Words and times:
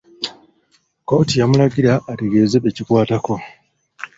Kkooti 1.01 1.35
yamulagira 1.41 1.93
ategeeze 2.11 2.55
bekikwatako. 2.63 3.33